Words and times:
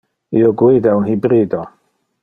Io 0.39 0.47
guida 0.61 0.95
un 1.01 1.07
hybrido. 1.11 1.63